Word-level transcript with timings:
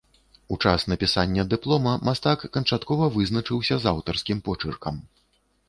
У 0.53 0.55
час 0.69 0.85
напісання 0.93 1.45
дыплома 1.51 1.93
мастак 2.09 2.47
канчаткова 2.57 3.11
вызначыўся 3.21 3.75
з 3.87 3.93
аўтарскім 3.95 4.37
почыркам. 4.51 4.95